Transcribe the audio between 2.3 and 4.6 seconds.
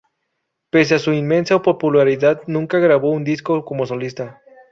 nunca grabó un disco como solista.